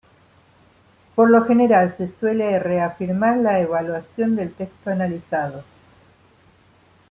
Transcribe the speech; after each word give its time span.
Por 1.13 1.29
lo 1.29 1.45
general 1.45 1.95
se 1.95 2.11
suele 2.11 2.57
reafirmar 2.57 3.37
la 3.37 3.59
evaluación 3.59 4.35
del 4.35 4.51
texto 4.51 4.89
analizado. 4.89 5.63